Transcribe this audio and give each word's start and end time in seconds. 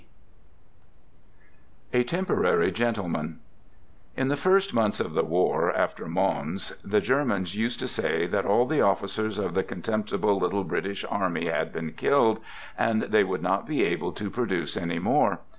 B. 1.91 1.99
"A 1.99 2.03
TEMPORARY 2.03 2.71
GENTLEMAN 2.71 3.21
99 3.39 3.39
In 4.17 4.27
the 4.29 4.35
first 4.35 4.73
months 4.73 4.99
of 4.99 5.13
the 5.13 5.23
war, 5.23 5.71
after 5.75 6.07
Mons, 6.07 6.73
the 6.83 6.99
Germans 7.01 7.55
used 7.55 7.79
to 7.81 7.87
say 7.87 8.25
that 8.25 8.43
all 8.43 8.65
the 8.65 8.81
officers 8.81 9.37
of 9.37 9.53
the 9.53 9.63
con 9.63 9.83
temptible 9.83 10.39
little 10.39 10.63
British 10.63 11.05
army 11.07 11.45
had 11.49 11.71
been 11.71 11.91
killed, 11.91 12.39
and 12.75 13.03
they 13.03 13.23
would 13.23 13.43
not 13.43 13.67
be 13.67 13.83
able 13.83 14.11
to 14.13 14.31
produce 14.31 14.75
any 14.75 14.97
more. 14.97 15.39